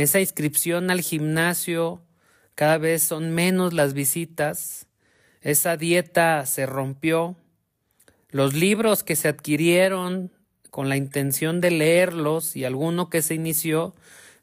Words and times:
esa 0.00 0.20
inscripción 0.20 0.90
al 0.90 1.00
gimnasio, 1.00 2.02
cada 2.54 2.78
vez 2.78 3.02
son 3.02 3.30
menos 3.34 3.72
las 3.72 3.94
visitas, 3.94 4.86
esa 5.40 5.76
dieta 5.76 6.44
se 6.46 6.66
rompió, 6.66 7.36
los 8.30 8.54
libros 8.54 9.02
que 9.02 9.16
se 9.16 9.28
adquirieron 9.28 10.30
con 10.70 10.88
la 10.88 10.96
intención 10.96 11.60
de 11.60 11.70
leerlos 11.70 12.56
y 12.56 12.64
alguno 12.64 13.10
que 13.10 13.22
se 13.22 13.34
inició, 13.34 13.94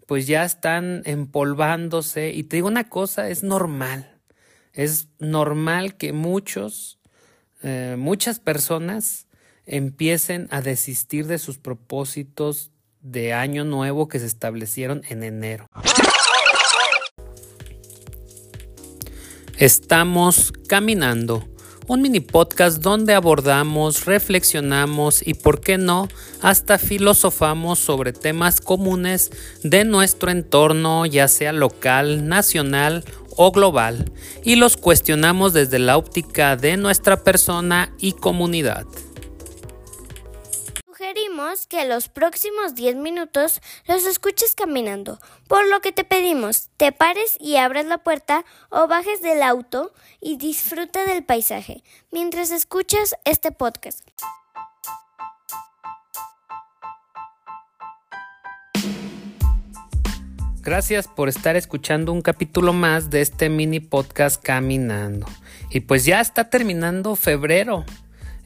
pues 0.06 0.28
ya 0.28 0.44
están 0.44 1.04
empolvándose. 1.06 2.32
Y 2.34 2.44
te 2.44 2.58
digo 2.58 2.68
una 2.68 2.90
cosa, 2.90 3.30
es 3.30 3.44
normal. 3.44 4.20
Es 4.74 5.08
normal 5.20 5.96
que 5.96 6.14
muchos, 6.14 7.00
eh, 7.64 7.96
muchas 7.98 8.40
personas 8.40 9.28
empiecen 9.66 10.48
a 10.52 10.62
desistir 10.62 11.28
de 11.28 11.38
sus 11.38 11.58
propósitos 11.58 12.72
de 13.02 13.34
año 13.34 13.64
nuevo 13.64 14.08
que 14.08 14.20
se 14.20 14.26
establecieron 14.26 15.02
en 15.10 15.24
enero. 15.24 15.70
Estamos 19.58 20.54
caminando 20.68 21.44
un 21.88 22.02
mini 22.02 22.20
podcast 22.20 22.82
donde 22.82 23.14
abordamos, 23.14 24.06
reflexionamos 24.06 25.26
y, 25.26 25.34
por 25.36 25.62
qué 25.62 25.78
no, 25.78 26.10
hasta 26.42 26.78
filosofamos 26.78 27.80
sobre 27.80 28.12
temas 28.12 28.60
comunes 28.60 29.32
de 29.64 29.86
nuestro 29.86 30.30
entorno, 30.30 31.06
ya 31.06 31.30
sea 31.30 31.54
local, 31.54 32.28
nacional 32.28 33.06
o 33.38 33.52
global, 33.52 34.12
y 34.44 34.58
los 34.58 34.76
cuestionamos 34.76 35.54
desde 35.54 35.80
la 35.80 35.98
óptica 35.98 36.58
de 36.58 36.76
nuestra 36.76 37.24
persona 37.24 37.94
y 38.00 38.12
comunidad 38.12 38.86
que 41.68 41.86
los 41.86 42.10
próximos 42.10 42.76
10 42.76 42.98
minutos 42.98 43.62
los 43.88 44.06
escuches 44.06 44.54
caminando, 44.54 45.18
por 45.48 45.66
lo 45.68 45.80
que 45.80 45.94
te 45.94 46.04
pedimos 46.04 46.68
te 46.76 46.92
pares 46.92 47.38
y 47.40 47.56
abras 47.56 47.86
la 47.86 48.00
puerta 48.00 48.44
o 48.70 48.88
bajes 48.88 49.22
del 49.22 49.42
auto 49.42 49.94
y 50.20 50.36
disfruta 50.36 51.06
del 51.06 51.24
paisaje 51.24 51.84
mientras 52.12 52.52
escuchas 52.52 53.16
este 53.24 53.52
podcast. 53.54 54.02
Gracias 60.62 61.08
por 61.08 61.30
estar 61.30 61.56
escuchando 61.56 62.12
un 62.12 62.22
capítulo 62.22 62.74
más 62.74 63.10
de 63.10 63.22
este 63.22 63.48
mini 63.48 63.80
podcast 63.80 64.44
Caminando. 64.44 65.26
Y 65.70 65.80
pues 65.80 66.04
ya 66.04 66.20
está 66.20 66.50
terminando 66.50 67.16
febrero 67.16 67.86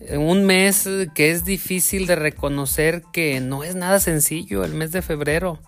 un 0.10 0.46
mes 0.46 0.88
que 1.14 1.32
es 1.32 1.46
difícil 1.46 2.08
de 2.08 2.16
reconocer 2.16 3.04
que 3.14 3.40
no 3.40 3.64
es 3.64 3.76
nada 3.76 4.00
sencillo 4.00 4.64
el 4.64 4.74
mes 4.74 4.92
de 4.92 5.02
febrero, 5.02 5.60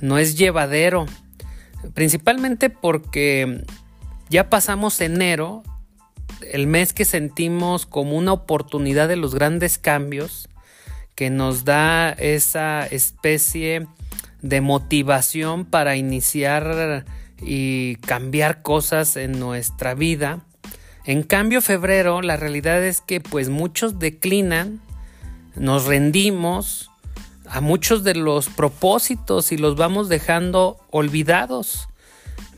no 0.00 0.18
es 0.18 0.36
llevadero, 0.36 1.06
principalmente 1.92 2.70
porque 2.70 3.64
ya 4.30 4.48
pasamos 4.48 5.00
enero, 5.00 5.62
el 6.52 6.66
mes 6.66 6.92
que 6.92 7.04
sentimos 7.04 7.86
como 7.86 8.16
una 8.16 8.32
oportunidad 8.32 9.08
de 9.08 9.16
los 9.16 9.34
grandes 9.34 9.78
cambios, 9.78 10.48
que 11.14 11.30
nos 11.30 11.64
da 11.64 12.10
esa 12.10 12.86
especie 12.86 13.86
de 14.42 14.60
motivación 14.60 15.64
para 15.64 15.96
iniciar 15.96 17.04
y 17.40 17.96
cambiar 17.96 18.62
cosas 18.62 19.16
en 19.16 19.38
nuestra 19.38 19.94
vida 19.94 20.44
en 21.06 21.22
cambio, 21.22 21.60
febrero, 21.60 22.22
la 22.22 22.36
realidad 22.36 22.82
es 22.82 23.00
que 23.00 23.20
pues 23.20 23.50
muchos 23.50 23.98
declinan, 23.98 24.80
nos 25.54 25.84
rendimos 25.84 26.90
a 27.46 27.60
muchos 27.60 28.04
de 28.04 28.14
los 28.14 28.48
propósitos 28.48 29.52
y 29.52 29.58
los 29.58 29.76
vamos 29.76 30.08
dejando 30.08 30.78
olvidados, 30.90 31.88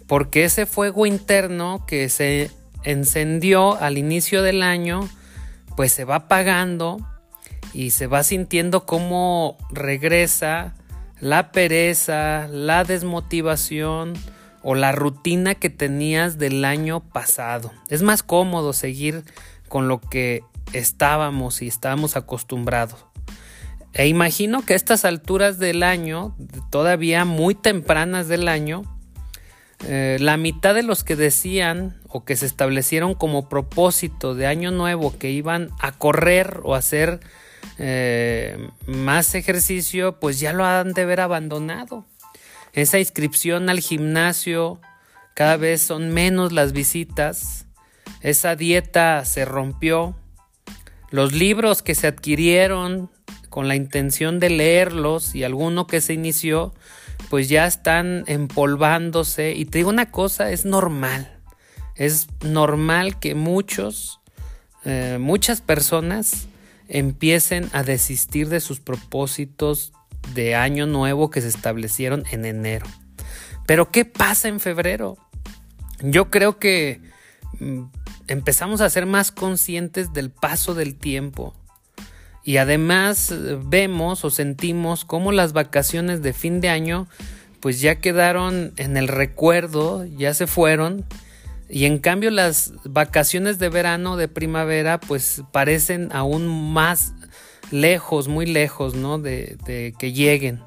porque 0.07 0.45
ese 0.45 0.65
fuego 0.65 1.07
interno 1.07 1.85
que 1.87 2.09
se 2.09 2.51
encendió 2.85 3.81
al 3.81 3.99
inicio 3.99 4.43
del 4.43 4.63
año, 4.63 5.09
pues 5.77 5.93
se 5.93 6.05
va 6.05 6.17
apagando 6.17 6.99
y 7.73 7.91
se 7.91 8.07
va 8.07 8.23
sintiendo 8.23 8.87
cómo 8.87 9.59
regresa 9.71 10.77
la 11.21 11.51
pereza, 11.51 12.47
la 12.49 12.85
desmotivación, 12.85 14.15
o 14.69 14.75
la 14.75 14.91
rutina 14.91 15.55
que 15.55 15.71
tenías 15.71 16.39
del 16.39 16.65
año 16.65 16.99
pasado. 16.99 17.71
Es 17.89 18.03
más 18.03 18.25
cómodo 18.25 18.73
seguir 18.73 19.23
con 19.69 19.87
lo 19.87 20.01
que 20.01 20.43
estábamos 20.73 21.63
y 21.63 21.69
estábamos 21.69 22.17
acostumbrados. 22.17 23.07
E 23.93 24.09
imagino 24.09 24.67
que 24.67 24.73
a 24.73 24.77
estas 24.77 25.05
alturas 25.05 25.61
del 25.61 25.85
año, 25.85 26.37
todavía 26.69 27.25
muy 27.25 27.55
tempranas 27.55 28.27
del 28.27 28.49
año, 28.49 28.83
eh, 29.87 30.17
la 30.19 30.37
mitad 30.37 30.75
de 30.75 30.83
los 30.83 31.05
que 31.05 31.15
decían 31.15 32.01
o 32.09 32.25
que 32.25 32.35
se 32.35 32.47
establecieron 32.47 33.15
como 33.15 33.49
propósito 33.49 34.35
de 34.35 34.49
año 34.49 34.73
nuevo 34.73 35.17
que 35.17 35.31
iban 35.31 35.71
a 35.79 35.93
correr 35.93 36.59
o 36.65 36.75
hacer 36.75 37.21
eh, 37.79 38.69
más 38.89 39.37
ejercicio, 39.37 40.19
pues 40.19 40.41
ya 40.41 40.53
lo 40.53 40.65
han 40.65 40.93
de 40.93 41.03
haber 41.03 41.21
abandonado 41.21 42.05
esa 42.77 42.99
inscripción 42.99 43.69
al 43.71 43.81
gimnasio, 43.81 44.81
cada 45.35 45.57
vez 45.57 45.81
son 45.81 46.11
menos 46.11 46.53
las 46.53 46.73
visitas, 46.73 47.67
esa 48.21 48.55
dieta 48.55 49.25
se 49.25 49.47
rompió, 49.47 50.15
los 51.11 51.33
libros 51.33 51.83
que 51.83 51.95
se 51.95 52.07
adquirieron 52.07 53.11
con 53.49 53.67
la 53.67 53.77
intención 53.77 54.41
de 54.41 54.51
leerlos 54.51 55.35
y 55.35 55.43
alguno 55.43 55.87
que 55.87 56.03
se 56.03 56.13
inició, 56.13 56.75
pues 57.31 57.49
ya 57.49 57.67
están 57.67 58.25
empolvándose. 58.27 59.55
Y 59.55 59.65
te 59.65 59.79
digo 59.79 59.89
una 59.89 60.11
cosa, 60.11 60.51
es 60.51 60.67
normal. 60.67 61.39
Es 61.95 62.29
normal 62.43 63.19
que 63.19 63.35
muchos, 63.35 64.21
eh, 64.85 65.17
muchas 65.19 65.63
personas 65.63 66.49
empiecen 66.89 67.71
a 67.73 67.83
desistir 67.83 68.51
de 68.51 68.61
sus 68.61 68.81
propósitos 68.81 69.93
de 70.37 70.55
año 70.55 70.87
nuevo 70.87 71.31
que 71.31 71.41
se 71.41 71.49
establecieron 71.49 72.25
en 72.31 72.45
enero. 72.45 72.87
Pero 73.67 73.91
¿qué 73.91 74.05
pasa 74.05 74.47
en 74.47 74.61
febrero? 74.61 75.17
Yo 76.01 76.31
creo 76.31 76.59
que 76.59 77.01
mm, 77.59 77.83
empezamos 78.29 78.81
a 78.81 78.91
ser 78.91 79.07
más 79.07 79.33
conscientes 79.33 80.13
del 80.13 80.31
paso 80.31 80.75
del 80.75 80.95
tiempo. 80.95 81.55
Y 82.45 82.59
además 82.59 83.33
eh, 83.33 83.59
vemos 83.65 84.25
o 84.25 84.31
sentimos 84.31 85.05
cómo 85.05 85.33
las 85.33 85.53
vacaciones 85.53 86.23
de 86.23 86.33
fin 86.33 86.61
de 86.61 86.69
año 86.69 87.09
pues 87.61 87.81
ya 87.81 87.97
quedaron 87.97 88.73
en 88.77 88.97
el 88.97 89.09
recuerdo, 89.09 90.05
ya 90.05 90.35
se 90.35 90.47
fueron. 90.47 91.05
Y 91.69 91.87
en 91.87 91.99
cambio 91.99 92.31
las 92.31 92.75
vacaciones 92.85 93.59
de 93.59 93.71
verano, 93.71 94.17
de 94.17 94.29
primavera, 94.29 95.01
pues 95.01 95.43
parecen 95.51 96.11
aún 96.13 96.73
más 96.73 97.15
lejos, 97.71 98.29
muy 98.29 98.47
lejos, 98.47 98.95
¿no? 98.95 99.19
De, 99.19 99.57
que 99.99 100.13
lleguen. 100.13 100.63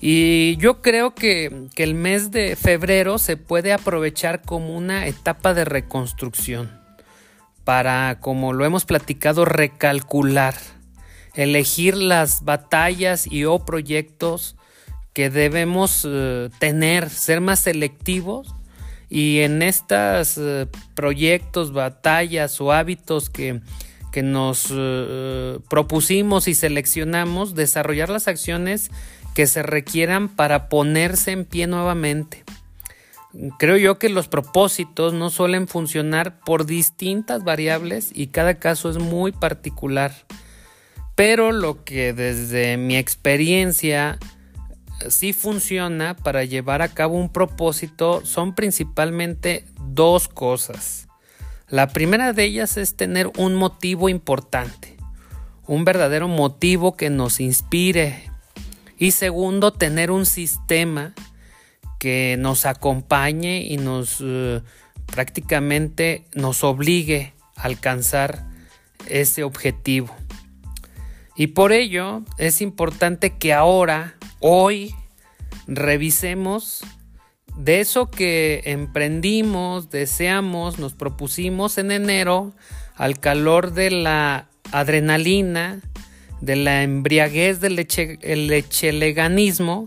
Y 0.00 0.56
yo 0.58 0.80
creo 0.80 1.14
que, 1.14 1.66
que, 1.74 1.82
el 1.82 1.94
mes 1.94 2.30
de 2.30 2.56
febrero 2.56 3.18
se 3.18 3.36
puede 3.36 3.72
aprovechar 3.72 4.42
como 4.42 4.76
una 4.76 5.06
etapa 5.06 5.54
de 5.54 5.64
reconstrucción 5.64 6.70
para, 7.64 8.18
como 8.20 8.52
lo 8.52 8.64
hemos 8.64 8.84
platicado, 8.84 9.44
recalcular, 9.44 10.54
elegir 11.34 11.96
las 11.96 12.44
batallas 12.44 13.26
y 13.26 13.44
o 13.44 13.58
proyectos 13.64 14.56
que 15.18 15.30
debemos 15.30 16.06
eh, 16.08 16.48
tener, 16.60 17.10
ser 17.10 17.40
más 17.40 17.58
selectivos 17.58 18.54
y 19.10 19.40
en 19.40 19.62
estos 19.62 20.38
eh, 20.38 20.68
proyectos, 20.94 21.72
batallas 21.72 22.60
o 22.60 22.72
hábitos 22.72 23.28
que 23.28 23.60
que 24.12 24.22
nos 24.22 24.68
eh, 24.70 25.58
propusimos 25.68 26.48
y 26.48 26.54
seleccionamos 26.54 27.54
desarrollar 27.54 28.08
las 28.08 28.28
acciones 28.28 28.90
que 29.34 29.46
se 29.46 29.62
requieran 29.62 30.28
para 30.28 30.68
ponerse 30.68 31.32
en 31.32 31.44
pie 31.44 31.66
nuevamente. 31.66 32.44
Creo 33.58 33.76
yo 33.76 33.98
que 33.98 34.08
los 34.08 34.26
propósitos 34.26 35.12
no 35.12 35.30
suelen 35.30 35.68
funcionar 35.68 36.40
por 36.40 36.64
distintas 36.64 37.44
variables 37.44 38.10
y 38.14 38.28
cada 38.28 38.54
caso 38.54 38.90
es 38.90 38.98
muy 38.98 39.32
particular. 39.32 40.12
Pero 41.14 41.52
lo 41.52 41.84
que 41.84 42.12
desde 42.12 42.76
mi 42.76 42.96
experiencia 42.96 44.18
eh, 45.00 45.10
sí 45.10 45.32
funciona 45.32 46.16
para 46.16 46.44
llevar 46.44 46.80
a 46.80 46.88
cabo 46.88 47.16
un 47.16 47.30
propósito 47.30 48.24
son 48.24 48.54
principalmente 48.54 49.64
dos 49.80 50.28
cosas. 50.28 51.07
La 51.70 51.88
primera 51.88 52.32
de 52.32 52.44
ellas 52.44 52.78
es 52.78 52.96
tener 52.96 53.30
un 53.36 53.54
motivo 53.54 54.08
importante, 54.08 54.96
un 55.66 55.84
verdadero 55.84 56.26
motivo 56.26 56.96
que 56.96 57.10
nos 57.10 57.40
inspire. 57.40 58.30
Y 58.96 59.10
segundo, 59.10 59.74
tener 59.74 60.10
un 60.10 60.24
sistema 60.24 61.12
que 61.98 62.36
nos 62.38 62.64
acompañe 62.64 63.60
y 63.64 63.76
nos 63.76 64.18
eh, 64.20 64.62
prácticamente 65.06 66.24
nos 66.34 66.64
obligue 66.64 67.34
a 67.56 67.64
alcanzar 67.64 68.46
ese 69.06 69.44
objetivo. 69.44 70.14
Y 71.36 71.48
por 71.48 71.72
ello 71.72 72.22
es 72.38 72.62
importante 72.62 73.36
que 73.36 73.52
ahora, 73.52 74.14
hoy, 74.40 74.94
revisemos 75.66 76.82
de 77.58 77.80
eso 77.80 78.08
que 78.08 78.62
emprendimos, 78.66 79.90
deseamos, 79.90 80.78
nos 80.78 80.94
propusimos 80.94 81.76
en 81.76 81.90
enero, 81.90 82.54
al 82.94 83.18
calor 83.18 83.72
de 83.72 83.90
la 83.90 84.48
adrenalina, 84.70 85.80
de 86.40 86.54
la 86.54 86.84
embriaguez 86.84 87.60
del 87.60 87.74
leche, 87.74 88.16
lecheleganismo, 88.22 89.84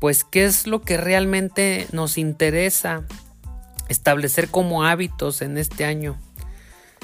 pues 0.00 0.24
qué 0.24 0.44
es 0.44 0.66
lo 0.66 0.82
que 0.82 0.96
realmente 0.96 1.86
nos 1.92 2.18
interesa 2.18 3.04
establecer 3.88 4.48
como 4.48 4.82
hábitos 4.82 5.42
en 5.42 5.58
este 5.58 5.84
año, 5.84 6.18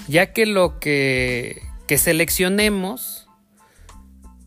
ya 0.08 0.32
que 0.32 0.46
lo 0.46 0.80
que, 0.80 1.62
que 1.86 1.96
seleccionemos, 1.96 3.28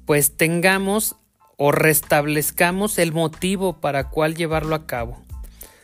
pues 0.05 0.35
tengamos 0.35 1.15
o 1.55 1.71
restablezcamos 1.71 2.99
el 2.99 3.13
motivo 3.13 3.79
para 3.79 4.09
cual 4.09 4.35
llevarlo 4.35 4.75
a 4.75 4.85
cabo. 4.85 5.28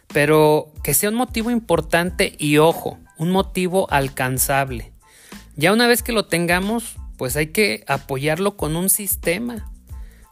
Pero 0.08 0.72
que 0.84 0.94
sea 0.94 1.10
un 1.10 1.16
motivo 1.16 1.52
importante 1.52 2.36
y 2.38 2.58
ojo, 2.58 3.00
un 3.18 3.32
motivo 3.32 3.88
alcanzable. 3.92 4.94
Ya 5.56 5.74
una 5.74 5.88
vez 5.88 6.04
que 6.04 6.12
lo 6.12 6.26
tengamos, 6.26 6.98
pues 7.18 7.36
hay 7.36 7.48
que 7.48 7.84
apoyarlo 7.88 8.58
con 8.58 8.76
un 8.76 8.90
sistema, 8.90 9.72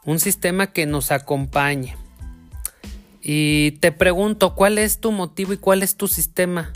un 0.04 0.20
sistema 0.20 0.68
que 0.68 0.86
nos 0.86 1.10
acompañe. 1.10 1.96
Y 3.22 3.72
te 3.80 3.90
pregunto, 3.90 4.54
¿cuál 4.54 4.76
es 4.76 5.00
tu 5.00 5.12
motivo 5.12 5.54
y 5.54 5.56
cuál 5.56 5.82
es 5.82 5.96
tu 5.96 6.08
sistema? 6.08 6.72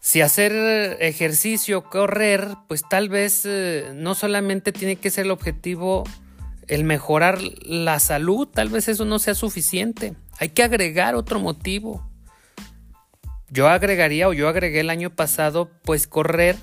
Si 0.00 0.20
hacer 0.20 0.52
ejercicio, 1.00 1.84
correr, 1.84 2.48
pues 2.68 2.82
tal 2.88 3.08
vez 3.08 3.42
eh, 3.44 3.92
no 3.94 4.14
solamente 4.14 4.72
tiene 4.72 4.96
que 4.96 5.10
ser 5.10 5.26
el 5.26 5.30
objetivo 5.30 6.04
el 6.72 6.84
mejorar 6.84 7.38
la 7.62 8.00
salud, 8.00 8.48
tal 8.48 8.70
vez 8.70 8.88
eso 8.88 9.04
no 9.04 9.18
sea 9.18 9.34
suficiente. 9.34 10.14
Hay 10.38 10.48
que 10.48 10.62
agregar 10.62 11.14
otro 11.14 11.38
motivo. 11.38 12.08
Yo 13.50 13.68
agregaría 13.68 14.26
o 14.26 14.32
yo 14.32 14.48
agregué 14.48 14.80
el 14.80 14.88
año 14.88 15.10
pasado 15.10 15.70
pues 15.84 16.06
correr 16.06 16.56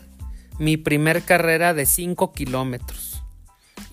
mi 0.58 0.78
primer 0.78 1.22
carrera 1.22 1.76
de 1.76 1.86
5 1.86 2.34
kilómetros. 2.34 3.22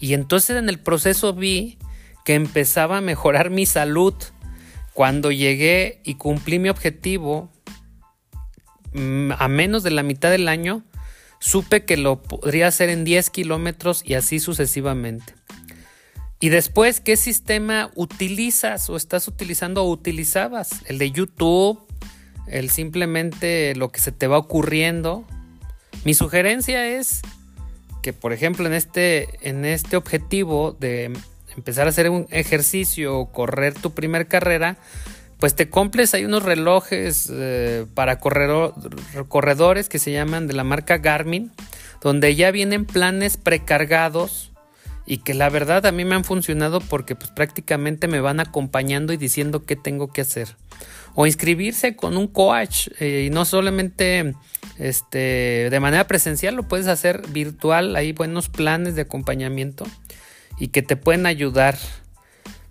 Y 0.00 0.14
entonces 0.14 0.56
en 0.56 0.70
el 0.70 0.78
proceso 0.78 1.34
vi 1.34 1.78
que 2.24 2.34
empezaba 2.34 2.96
a 2.96 3.02
mejorar 3.02 3.50
mi 3.50 3.66
salud. 3.66 4.14
Cuando 4.94 5.30
llegué 5.30 6.00
y 6.02 6.14
cumplí 6.14 6.58
mi 6.58 6.70
objetivo 6.70 7.52
mm, 8.94 9.32
a 9.38 9.48
menos 9.48 9.82
de 9.82 9.90
la 9.90 10.02
mitad 10.02 10.30
del 10.30 10.48
año, 10.48 10.82
supe 11.40 11.84
que 11.84 11.98
lo 11.98 12.22
podría 12.22 12.68
hacer 12.68 12.88
en 12.88 13.04
10 13.04 13.28
kilómetros 13.28 14.00
y 14.02 14.14
así 14.14 14.40
sucesivamente. 14.40 15.34
Y 16.38 16.50
después, 16.50 17.00
¿qué 17.00 17.16
sistema 17.16 17.90
utilizas 17.94 18.90
o 18.90 18.96
estás 18.96 19.26
utilizando 19.26 19.82
o 19.82 19.90
utilizabas? 19.90 20.82
El 20.86 20.98
de 20.98 21.10
YouTube, 21.10 21.80
el 22.46 22.68
simplemente 22.70 23.74
lo 23.74 23.90
que 23.90 24.00
se 24.00 24.12
te 24.12 24.26
va 24.26 24.36
ocurriendo. 24.36 25.24
Mi 26.04 26.12
sugerencia 26.12 26.86
es 26.86 27.22
que, 28.02 28.12
por 28.12 28.34
ejemplo, 28.34 28.66
en 28.66 28.74
este, 28.74 29.48
en 29.48 29.64
este 29.64 29.96
objetivo 29.96 30.76
de 30.78 31.12
empezar 31.56 31.86
a 31.86 31.90
hacer 31.90 32.10
un 32.10 32.26
ejercicio 32.30 33.18
o 33.18 33.32
correr 33.32 33.72
tu 33.72 33.92
primer 33.92 34.28
carrera, 34.28 34.76
pues 35.40 35.54
te 35.54 35.70
compres 35.70 36.14
hay 36.14 36.24
unos 36.24 36.42
relojes 36.42 37.30
eh, 37.32 37.86
para 37.94 38.20
corredores 38.20 39.88
que 39.88 39.98
se 39.98 40.12
llaman 40.12 40.46
de 40.46 40.54
la 40.54 40.64
marca 40.64 40.98
Garmin, 40.98 41.50
donde 42.02 42.34
ya 42.34 42.50
vienen 42.50 42.84
planes 42.84 43.38
precargados 43.38 44.45
y 45.06 45.18
que 45.18 45.34
la 45.34 45.48
verdad 45.48 45.86
a 45.86 45.92
mí 45.92 46.04
me 46.04 46.16
han 46.16 46.24
funcionado 46.24 46.80
porque 46.80 47.14
pues 47.14 47.30
prácticamente 47.30 48.08
me 48.08 48.20
van 48.20 48.40
acompañando 48.40 49.12
y 49.12 49.16
diciendo 49.16 49.64
qué 49.64 49.76
tengo 49.76 50.08
que 50.08 50.22
hacer. 50.22 50.56
O 51.14 51.26
inscribirse 51.26 51.96
con 51.96 52.16
un 52.16 52.26
coach 52.26 52.88
eh, 52.98 53.24
y 53.26 53.30
no 53.30 53.44
solamente 53.44 54.34
este, 54.78 55.68
de 55.70 55.80
manera 55.80 56.06
presencial, 56.06 56.56
lo 56.56 56.64
puedes 56.64 56.88
hacer 56.88 57.22
virtual, 57.28 57.94
hay 57.94 58.12
buenos 58.12 58.48
planes 58.48 58.96
de 58.96 59.02
acompañamiento 59.02 59.86
y 60.58 60.68
que 60.68 60.82
te 60.82 60.96
pueden 60.96 61.24
ayudar. 61.24 61.78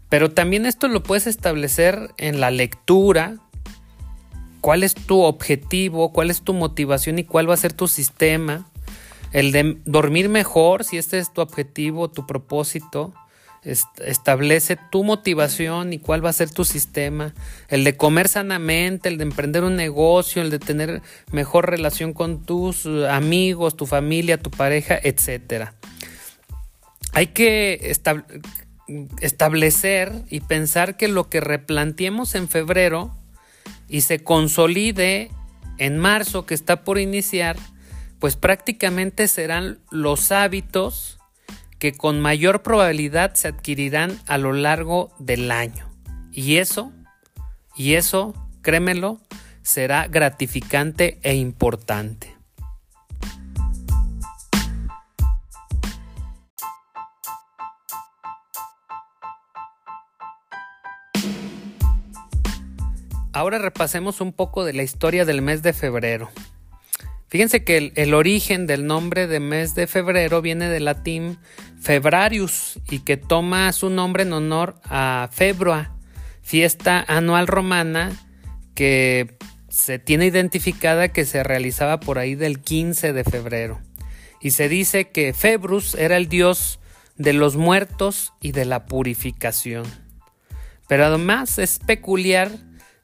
Pero 0.09 0.29
también 0.29 0.65
esto 0.65 0.87
lo 0.89 1.01
puedes 1.01 1.25
establecer 1.25 2.11
en 2.17 2.39
la 2.39 2.51
lectura, 2.51 3.37
cuál 4.61 4.83
es 4.83 4.93
tu 4.93 5.21
objetivo, 5.21 6.11
cuál 6.11 6.29
es 6.29 6.41
tu 6.41 6.53
motivación 6.53 7.17
y 7.17 7.23
cuál 7.23 7.49
va 7.49 7.53
a 7.53 7.57
ser 7.57 7.73
tu 7.73 7.87
sistema 7.87 8.67
el 9.35 9.51
de 9.51 9.77
dormir 9.83 10.29
mejor, 10.29 10.85
si 10.85 10.97
este 10.97 11.19
es 11.19 11.33
tu 11.33 11.41
objetivo, 11.41 12.09
tu 12.09 12.25
propósito, 12.25 13.13
establece 13.63 14.77
tu 14.93 15.03
motivación 15.03 15.91
y 15.91 15.99
cuál 15.99 16.23
va 16.23 16.29
a 16.29 16.33
ser 16.33 16.51
tu 16.51 16.63
sistema. 16.63 17.33
El 17.67 17.83
de 17.83 17.97
comer 17.97 18.29
sanamente, 18.29 19.09
el 19.09 19.17
de 19.17 19.23
emprender 19.23 19.65
un 19.65 19.75
negocio, 19.75 20.41
el 20.41 20.51
de 20.51 20.59
tener 20.59 21.01
mejor 21.33 21.69
relación 21.69 22.13
con 22.13 22.45
tus 22.45 22.85
uh, 22.85 23.07
amigos, 23.07 23.75
tu 23.75 23.85
familia, 23.85 24.37
tu 24.37 24.51
pareja, 24.51 24.97
etc. 25.03 25.71
Hay 27.11 27.27
que 27.27 27.93
establecer 29.19 30.13
y 30.29 30.39
pensar 30.39 30.95
que 30.95 31.09
lo 31.09 31.27
que 31.27 31.41
replanteemos 31.41 32.35
en 32.35 32.47
febrero 32.47 33.13
y 33.89 33.99
se 33.99 34.23
consolide 34.23 35.29
en 35.77 35.97
marzo 35.97 36.45
que 36.45 36.53
está 36.53 36.85
por 36.85 36.99
iniciar, 36.99 37.57
pues 38.19 38.35
prácticamente 38.35 39.27
serán 39.27 39.79
los 39.91 40.31
hábitos 40.31 41.19
que 41.79 41.93
con 41.93 42.21
mayor 42.21 42.63
probabilidad 42.63 43.33
se 43.35 43.49
adquirirán 43.49 44.19
a 44.27 44.37
lo 44.37 44.53
largo 44.53 45.13
del 45.19 45.51
año. 45.51 45.89
Y 46.31 46.57
eso, 46.57 46.91
y 47.75 47.93
eso, 47.93 48.33
créemelo, 48.61 49.19
será 49.61 50.07
gratificante 50.07 51.19
e 51.23 51.35
importante. 51.35 52.35
Ahora 63.35 63.57
repasemos 63.57 64.21
un 64.21 64.31
poco 64.31 64.63
de 64.63 64.71
la 64.71 64.83
historia 64.83 65.25
del 65.25 65.41
mes 65.41 65.61
de 65.61 65.73
febrero. 65.73 66.29
Fíjense 67.35 67.65
que 67.65 67.91
el, 67.95 68.13
origen 68.13 68.65
del 68.65 68.87
nombre 68.87 69.27
de 69.27 69.41
mes 69.41 69.75
de 69.75 69.87
febrero 69.87 70.41
viene 70.41 70.69
del 70.69 70.85
latín 70.85 71.37
febrarius 71.81 72.79
y 72.89 72.99
que 72.99 73.17
toma 73.17 73.73
su 73.73 73.89
nombre 73.89 74.23
en 74.23 74.31
honor 74.31 74.79
a 74.85 75.27
Februa, 75.33 75.97
fiesta 76.41 77.03
anual 77.05 77.47
romana 77.47 78.13
que 78.73 79.35
se 79.67 79.99
tiene 79.99 80.27
identificada 80.27 81.09
que 81.09 81.25
se 81.25 81.43
realizaba 81.43 81.99
por 81.99 82.19
ahí 82.19 82.35
del 82.35 82.61
15 82.61 83.11
de 83.11 83.25
febrero. 83.25 83.81
Y 84.39 84.51
se 84.51 84.69
dice 84.69 85.09
que 85.09 85.33
Februs 85.33 85.93
era 85.95 86.15
el 86.15 86.29
dios 86.29 86.79
de 87.17 87.33
los 87.33 87.57
muertos 87.57 88.31
y 88.39 88.53
de 88.53 88.63
la 88.63 88.85
purificación. 88.85 89.83
Pero 90.87 91.03
además 91.03 91.59
es 91.59 91.79
peculiar, 91.79 92.49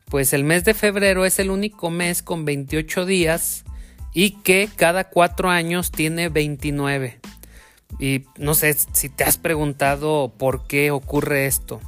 pues 0.06 0.32
el 0.32 0.46
mes 0.46 0.64
de 0.64 0.74
febrero 0.74 1.26
es 1.26 1.38
el 1.38 1.52
único 1.52 1.90
mes 1.90 2.24
con 2.24 2.46
28 2.46 3.06
días 3.06 3.66
y 4.14 4.32
que 4.42 4.70
cada 4.76 5.06
cuatro 5.06 5.50
años 5.50 5.92
tiene 5.92 6.30
29. 6.30 7.20
Y 8.00 8.26
no 8.38 8.54
sé 8.54 8.74
si 8.74 9.10
te 9.10 9.24
has 9.24 9.38
preguntado 9.38 10.34
por 10.38 10.68
qué 10.68 10.92
ocurre 10.92 11.46
esto. 11.46 11.80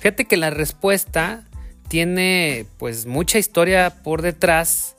Fíjate 0.00 0.24
que 0.26 0.36
la 0.36 0.50
respuesta 0.50 1.44
tiene 1.88 2.66
pues 2.78 3.06
mucha 3.06 3.38
historia 3.38 4.02
por 4.02 4.22
detrás 4.22 4.96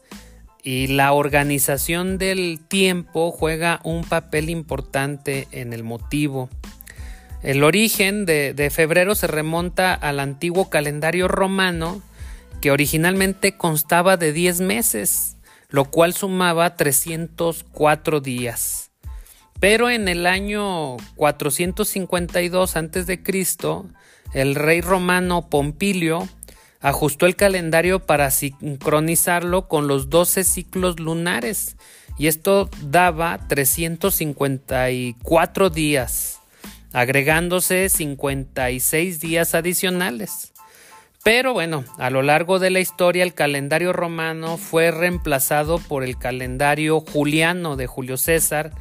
y 0.64 0.88
la 0.88 1.14
organización 1.14 2.18
del 2.18 2.60
tiempo 2.68 3.32
juega 3.32 3.82
un 3.84 4.04
papel 4.04 4.50
importante 4.50 5.48
en 5.52 5.74
el 5.74 5.84
motivo. 5.84 6.50
El 7.44 7.64
origen 7.64 8.26
de, 8.26 8.54
de 8.54 8.70
febrero 8.72 9.14
se 9.14 9.28
remonta 9.28 9.94
al 9.94 10.20
antiguo 10.20 10.70
calendario 10.70 11.28
romano 11.28 12.02
que 12.62 12.72
originalmente 12.72 13.56
constaba 13.58 14.18
de 14.18 14.34
10 14.34 14.62
meses 14.62 15.35
lo 15.75 15.84
cual 15.84 16.13
sumaba 16.13 16.77
304 16.77 18.22
días. 18.22 18.91
Pero 19.60 19.89
en 19.89 20.08
el 20.08 20.25
año 20.25 20.96
452 21.17 22.77
a.C., 22.77 23.22
el 24.34 24.55
rey 24.55 24.79
romano 24.79 25.50
Pompilio 25.50 26.29
ajustó 26.79 27.25
el 27.25 27.36
calendario 27.36 28.00
para 28.00 28.32
sincronizarlo 28.32 29.67
con 29.67 29.89
los 29.89 30.10
12 30.10 30.46
ciclos 30.46 31.01
lunares 31.01 31.75
y 32.17 32.27
esto 32.27 32.70
daba 32.82 33.46
354 33.50 35.70
días, 35.70 36.39
agregándose 36.94 37.89
56 37.89 39.20
días 39.20 39.53
adicionales. 39.53 40.55
Pero 41.25 41.53
bueno, 41.53 41.84
a 41.98 42.12
lo 42.12 42.22
largo 42.22 42.60
de 42.60 42.70
la 42.70 42.79
historia 42.79 43.24
el 43.24 43.34
calendario 43.34 43.94
romano 43.94 44.58
fue 44.58 44.91
reemplazado 44.91 45.79
por 45.79 46.03
el 46.03 46.20
calendario 46.20 47.00
juliano 47.00 47.75
de 47.75 47.88
Julio 47.88 48.15
César 48.17 48.74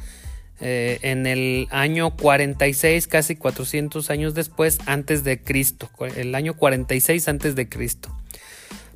eh, 0.61 0.99
en 1.01 1.25
el 1.25 1.67
año 1.71 2.15
46, 2.15 3.07
casi 3.07 3.35
400 3.35 4.11
años 4.11 4.35
después, 4.35 4.77
antes 4.85 5.23
de 5.23 5.41
Cristo, 5.41 5.89
el 6.15 6.35
año 6.35 6.53
46 6.53 7.27
antes 7.29 7.55
de 7.55 7.67
Cristo. 7.67 8.15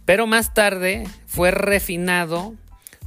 Pero 0.06 0.28
más 0.28 0.54
tarde 0.54 1.06
fue 1.26 1.50
refinado 1.50 2.54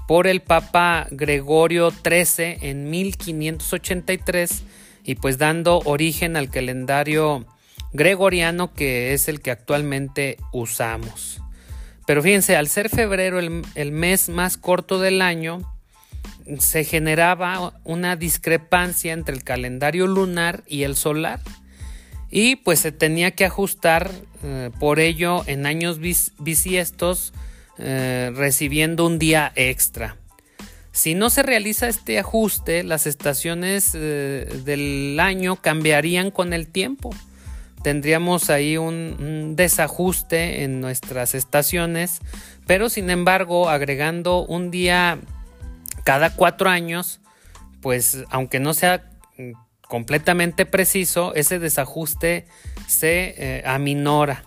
por 0.09 0.27
el 0.27 0.41
Papa 0.41 1.07
Gregorio 1.13 1.93
XIII 1.93 2.59
en 2.63 2.91
1583 2.91 4.65
y 5.05 5.15
pues 5.15 5.39
dando 5.39 5.79
origen 5.85 6.37
al 6.37 6.51
calendario 6.51 7.47
gregoriano 7.93 8.73
que 8.73 9.13
es 9.13 9.29
el 9.29 9.41
que 9.41 9.51
actualmente 9.51 10.39
usamos. 10.53 11.41
Pero 12.07 12.23
fíjense, 12.23 12.57
al 12.57 12.69
ser 12.69 12.89
febrero 12.89 13.39
el, 13.39 13.93
mes 13.93 14.29
más 14.29 14.57
corto 14.57 14.99
del 14.99 15.23
año, 15.23 15.63
se 16.59 16.85
generaba 16.85 17.75
una 17.85 18.17
discrepancia 18.17 19.13
entre 19.13 19.35
el 19.35 19.45
calendario 19.45 20.07
lunar 20.07 20.65
y 20.67 20.83
el 20.83 20.97
solar. 20.97 21.41
Y 22.31 22.57
pues 22.57 22.81
se 22.81 22.93
tenía 22.93 23.33
que 23.33 23.45
ajustar 23.45 24.11
eh, 24.43 24.71
por 24.81 24.99
ello 24.99 25.45
en 25.47 25.67
años 25.67 25.99
bisiestos 26.01 27.33
eh, 27.79 28.33
recibiendo 28.35 29.07
un 29.07 29.19
día 29.19 29.53
extra. 29.55 30.17
Si 30.93 31.15
no 31.15 31.31
se 31.31 31.43
realiza 31.43 31.89
este 31.89 32.19
ajuste, 32.19 32.83
las 32.83 33.07
estaciones 33.07 33.93
eh, 33.95 34.61
del 34.65 35.19
año 35.21 35.57
cambiarían 35.57 36.31
con 36.31 36.53
el 36.53 36.69
tiempo 36.69 37.15
tendríamos 37.83 38.51
ahí 38.51 38.77
un, 38.77 39.55
desajuste 39.57 40.65
en 40.65 40.81
nuestras 40.81 41.35
estaciones, 41.35 42.21
pero 42.67 42.89
sin 42.89 43.11
embargo 43.11 43.69
agregando 43.69 44.45
un 44.45 44.71
día 44.71 45.19
cada 46.05 46.35
cuatro 46.35 46.71
años, 46.71 47.21
pues 47.81 48.25
aunque 48.31 48.61
no 48.61 48.75
sea 48.75 49.09
completamente 49.89 50.65
preciso, 50.65 51.35
ese 51.35 51.59
desajuste 51.59 52.47
se 52.87 53.35
eh, 53.37 53.63
aminora. 53.67 54.45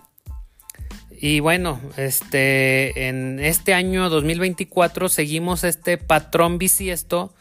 Y 1.18 1.39
bueno, 1.39 1.80
este, 1.98 3.08
en 3.08 3.39
este 3.39 3.74
año 3.74 4.10
2024 4.10 5.08
seguimos 5.08 5.63
este 5.63 5.98
patrón 5.98 6.58
bisiesto 6.58 7.34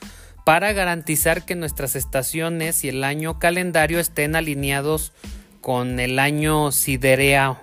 para 0.45 0.73
garantizar 0.73 1.45
que 1.45 1.55
nuestras 1.55 1.97
estaciones 1.97 2.85
y 2.85 2.91
el 2.91 3.03
año 3.03 3.39
calendario 3.39 3.99
estén 3.99 4.37
alineados 4.37 5.13
con 5.65 5.99
el 5.99 6.19
año 6.19 6.73
sidereado, 6.73 7.59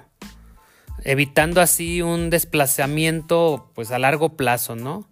evitando 1.04 1.62
así 1.62 2.02
un 2.02 2.32
desplazamiento 2.32 3.70
pues 3.76 3.92
a 3.92 4.00
largo 4.00 4.36
plazo, 4.36 4.76
¿no? 4.76 5.08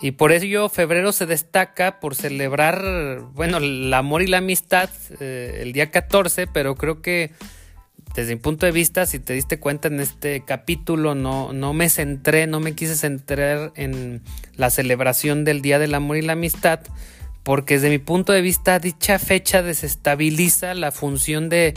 Y 0.00 0.12
por 0.12 0.32
ello 0.32 0.70
febrero 0.70 1.12
se 1.12 1.26
destaca 1.26 2.00
por 2.00 2.14
celebrar, 2.14 3.20
bueno, 3.34 3.58
el 3.58 3.92
amor 3.92 4.22
y 4.22 4.28
la 4.28 4.38
amistad 4.38 4.88
eh, 5.20 5.58
el 5.60 5.74
día 5.74 5.90
14, 5.90 6.46
pero 6.46 6.74
creo 6.76 7.02
que 7.02 7.32
desde 8.14 8.34
mi 8.34 8.40
punto 8.40 8.64
de 8.64 8.72
vista, 8.72 9.04
si 9.04 9.18
te 9.18 9.34
diste 9.34 9.60
cuenta 9.60 9.88
en 9.88 10.00
este 10.00 10.42
capítulo, 10.42 11.14
no, 11.14 11.52
no 11.52 11.74
me 11.74 11.90
centré, 11.90 12.46
no 12.46 12.60
me 12.60 12.74
quise 12.74 12.96
centrar 12.96 13.72
en 13.76 14.22
la 14.54 14.70
celebración 14.70 15.44
del 15.44 15.60
Día 15.60 15.78
del 15.78 15.92
Amor 15.92 16.16
y 16.16 16.22
la 16.22 16.32
Amistad, 16.32 16.80
porque 17.42 17.74
desde 17.74 17.90
mi 17.90 17.98
punto 17.98 18.32
de 18.32 18.40
vista 18.40 18.78
dicha 18.78 19.18
fecha 19.18 19.60
desestabiliza 19.60 20.72
la 20.72 20.92
función 20.92 21.50
de 21.50 21.74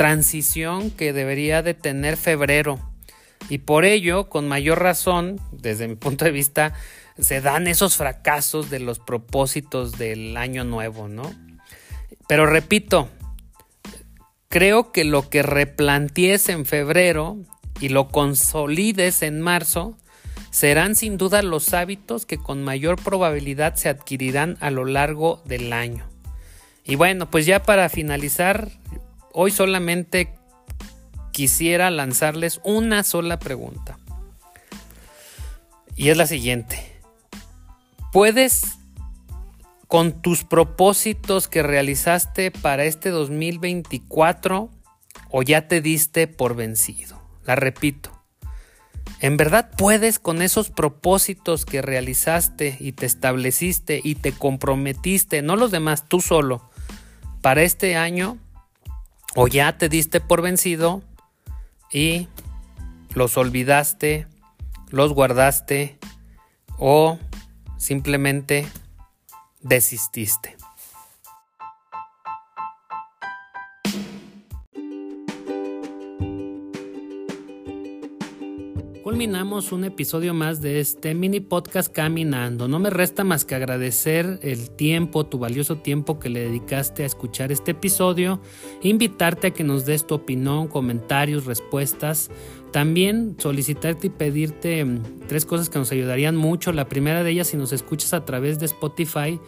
transición 0.00 0.90
que 0.90 1.12
debería 1.12 1.60
de 1.60 1.74
tener 1.74 2.16
febrero. 2.16 2.80
Y 3.50 3.58
por 3.58 3.84
ello, 3.84 4.30
con 4.30 4.48
mayor 4.48 4.82
razón, 4.82 5.38
desde 5.52 5.88
mi 5.88 5.94
punto 5.94 6.24
de 6.24 6.30
vista, 6.30 6.72
se 7.18 7.42
dan 7.42 7.66
esos 7.66 7.98
fracasos 7.98 8.70
de 8.70 8.80
los 8.80 8.98
propósitos 8.98 9.98
del 9.98 10.38
año 10.38 10.64
nuevo, 10.64 11.06
¿no? 11.08 11.30
Pero 12.28 12.46
repito, 12.46 13.10
creo 14.48 14.90
que 14.90 15.04
lo 15.04 15.28
que 15.28 15.42
replantees 15.42 16.48
en 16.48 16.64
febrero 16.64 17.36
y 17.78 17.90
lo 17.90 18.08
consolides 18.08 19.20
en 19.20 19.42
marzo 19.42 19.98
serán 20.50 20.94
sin 20.94 21.18
duda 21.18 21.42
los 21.42 21.74
hábitos 21.74 22.24
que 22.24 22.38
con 22.38 22.64
mayor 22.64 22.96
probabilidad 22.96 23.74
se 23.74 23.90
adquirirán 23.90 24.56
a 24.60 24.70
lo 24.70 24.86
largo 24.86 25.42
del 25.44 25.74
año. 25.74 26.08
Y 26.84 26.94
bueno, 26.94 27.30
pues 27.30 27.44
ya 27.44 27.62
para 27.62 27.90
finalizar, 27.90 28.79
Hoy 29.32 29.50
solamente 29.50 30.34
quisiera 31.32 31.90
lanzarles 31.90 32.60
una 32.64 33.04
sola 33.04 33.38
pregunta. 33.38 33.98
Y 35.96 36.08
es 36.08 36.16
la 36.16 36.26
siguiente. 36.26 37.00
¿Puedes 38.12 38.78
con 39.86 40.20
tus 40.22 40.44
propósitos 40.44 41.46
que 41.46 41.62
realizaste 41.62 42.50
para 42.50 42.84
este 42.84 43.10
2024 43.10 44.70
o 45.30 45.42
ya 45.42 45.68
te 45.68 45.80
diste 45.80 46.26
por 46.26 46.56
vencido? 46.56 47.20
La 47.44 47.54
repito. 47.54 48.10
¿En 49.20 49.36
verdad 49.36 49.70
puedes 49.76 50.18
con 50.18 50.42
esos 50.42 50.70
propósitos 50.70 51.66
que 51.66 51.82
realizaste 51.82 52.76
y 52.80 52.92
te 52.92 53.06
estableciste 53.06 54.00
y 54.02 54.14
te 54.14 54.32
comprometiste, 54.32 55.42
no 55.42 55.56
los 55.56 55.70
demás, 55.70 56.08
tú 56.08 56.20
solo, 56.20 56.70
para 57.42 57.62
este 57.62 57.96
año? 57.96 58.38
O 59.34 59.48
ya 59.48 59.78
te 59.78 59.88
diste 59.88 60.20
por 60.20 60.42
vencido 60.42 61.02
y 61.92 62.28
los 63.14 63.36
olvidaste, 63.36 64.26
los 64.90 65.12
guardaste 65.12 65.98
o 66.78 67.18
simplemente 67.76 68.66
desististe. 69.60 70.59
Culminamos 79.20 79.70
un 79.72 79.84
episodio 79.84 80.32
más 80.32 80.62
de 80.62 80.80
este 80.80 81.14
mini 81.14 81.40
podcast 81.40 81.92
Caminando. 81.92 82.68
No 82.68 82.78
me 82.78 82.88
resta 82.88 83.22
más 83.22 83.44
que 83.44 83.54
agradecer 83.54 84.38
el 84.40 84.70
tiempo, 84.70 85.26
tu 85.26 85.38
valioso 85.38 85.76
tiempo 85.76 86.18
que 86.18 86.30
le 86.30 86.40
dedicaste 86.40 87.02
a 87.02 87.06
escuchar 87.06 87.52
este 87.52 87.72
episodio, 87.72 88.40
invitarte 88.80 89.48
a 89.48 89.50
que 89.50 89.62
nos 89.62 89.84
des 89.84 90.06
tu 90.06 90.14
opinión, 90.14 90.68
comentarios, 90.68 91.44
respuestas. 91.44 92.30
También 92.72 93.36
solicitarte 93.38 94.06
y 94.06 94.10
pedirte 94.10 94.82
mm, 94.86 95.26
tres 95.28 95.44
cosas 95.44 95.68
que 95.68 95.78
nos 95.78 95.92
ayudarían 95.92 96.34
mucho. 96.34 96.72
La 96.72 96.88
primera 96.88 97.22
de 97.22 97.32
ellas, 97.32 97.48
si 97.48 97.58
nos 97.58 97.74
escuchas 97.74 98.14
a 98.14 98.24
través 98.24 98.58
de 98.58 98.64
Spotify, 98.64 99.38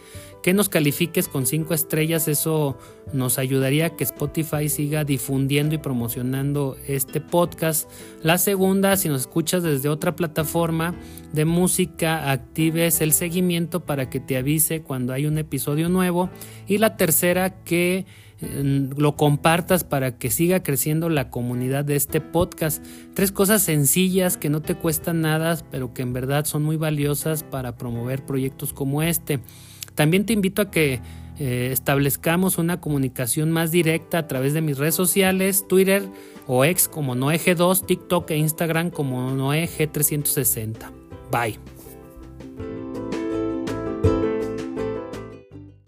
que 0.43 0.53
nos 0.53 0.69
califiques 0.69 1.27
con 1.27 1.47
cinco 1.47 1.73
estrellas. 1.73 2.27
Eso 2.27 2.77
nos 3.13 3.39
ayudaría 3.39 3.87
a 3.87 3.95
que 3.95 4.03
Spotify 4.03 4.69
siga 4.69 5.05
difundiendo 5.05 5.73
y 5.73 5.77
promocionando 5.79 6.77
este 6.85 7.21
podcast. 7.21 7.89
La 8.21 8.37
segunda, 8.37 8.97
si 8.97 9.07
nos 9.07 9.21
escuchas 9.21 9.63
desde 9.63 9.89
otra 9.89 10.15
plataforma 10.15 10.95
de 11.31 11.45
música, 11.45 12.29
actives 12.29 12.99
el 12.99 13.13
seguimiento 13.13 13.79
para 13.85 14.09
que 14.09 14.19
te 14.19 14.37
avise 14.37 14.81
cuando 14.81 15.13
hay 15.13 15.25
un 15.25 15.37
episodio 15.37 15.87
nuevo. 15.87 16.29
Y 16.67 16.77
la 16.77 16.97
tercera, 16.97 17.63
que 17.63 18.05
eh, 18.41 18.89
lo 18.97 19.15
compartas 19.15 19.85
para 19.85 20.17
que 20.17 20.29
siga 20.29 20.61
creciendo 20.61 21.07
la 21.07 21.29
comunidad 21.29 21.85
de 21.85 21.95
este 21.95 22.19
podcast. 22.19 22.83
Tres 23.13 23.31
cosas 23.31 23.61
sencillas 23.61 24.35
que 24.35 24.49
no 24.49 24.61
te 24.61 24.75
cuestan 24.75 25.21
nada, 25.21 25.57
pero 25.71 25.93
que 25.93 26.01
en 26.01 26.11
verdad 26.11 26.43
son 26.43 26.63
muy 26.63 26.75
valiosas 26.75 27.43
para 27.43 27.77
promover 27.77 28.25
proyectos 28.25 28.73
como 28.73 29.01
este. 29.01 29.39
También 29.95 30.25
te 30.25 30.33
invito 30.33 30.61
a 30.61 30.71
que 30.71 31.01
eh, 31.39 31.69
establezcamos 31.71 32.57
una 32.57 32.79
comunicación 32.79 33.51
más 33.51 33.71
directa 33.71 34.19
a 34.19 34.27
través 34.27 34.53
de 34.53 34.61
mis 34.61 34.77
redes 34.77 34.95
sociales, 34.95 35.67
Twitter 35.67 36.03
o 36.47 36.65
ex 36.65 36.87
como 36.87 37.15
NoeG2, 37.15 37.85
TikTok 37.85 38.31
e 38.31 38.37
Instagram 38.37 38.91
como 38.91 39.31
NoeG360. 39.31 40.91
Bye. 41.31 41.72